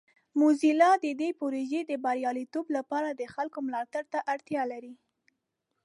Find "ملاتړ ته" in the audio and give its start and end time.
3.67-4.19